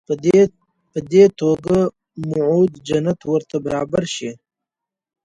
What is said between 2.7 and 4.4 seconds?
جنت ورته برابر شي.